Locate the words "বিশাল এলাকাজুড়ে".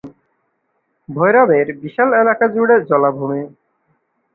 1.81-2.75